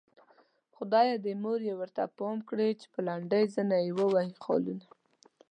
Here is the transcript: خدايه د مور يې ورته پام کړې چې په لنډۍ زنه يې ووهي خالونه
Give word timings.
خدايه 0.75 1.15
د 1.21 1.27
مور 1.43 1.59
يې 1.67 1.73
ورته 1.81 2.03
پام 2.17 2.37
کړې 2.49 2.69
چې 2.79 2.85
په 2.93 2.99
لنډۍ 3.07 3.43
زنه 3.55 3.77
يې 3.85 3.89
ووهي 3.97 4.31
خالونه 4.43 4.85